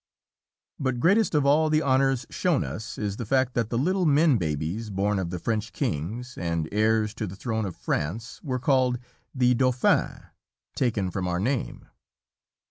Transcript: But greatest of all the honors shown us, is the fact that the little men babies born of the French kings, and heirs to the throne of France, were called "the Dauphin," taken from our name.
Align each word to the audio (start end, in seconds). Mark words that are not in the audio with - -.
But 0.79 0.99
greatest 0.99 1.35
of 1.35 1.45
all 1.45 1.69
the 1.69 1.83
honors 1.83 2.25
shown 2.31 2.63
us, 2.63 2.97
is 2.97 3.17
the 3.17 3.25
fact 3.27 3.53
that 3.53 3.69
the 3.69 3.77
little 3.77 4.07
men 4.07 4.37
babies 4.37 4.89
born 4.89 5.19
of 5.19 5.29
the 5.29 5.37
French 5.37 5.73
kings, 5.73 6.39
and 6.39 6.67
heirs 6.71 7.13
to 7.13 7.27
the 7.27 7.35
throne 7.35 7.67
of 7.67 7.75
France, 7.75 8.41
were 8.41 8.57
called 8.57 8.97
"the 9.35 9.53
Dauphin," 9.53 10.23
taken 10.75 11.11
from 11.11 11.27
our 11.27 11.39
name. 11.39 11.85